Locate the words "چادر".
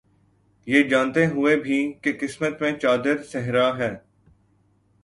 2.79-3.23